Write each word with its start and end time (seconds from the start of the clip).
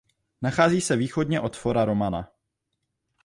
Nachází 0.41 0.81
se 0.81 0.95
východně 0.95 1.41
od 1.41 1.55
Fora 1.57 1.85
Romana. 1.85 2.31